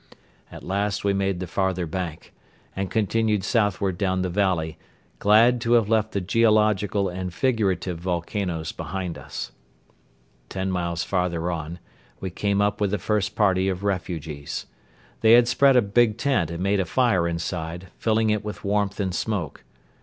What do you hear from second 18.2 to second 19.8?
it with warmth and smoke.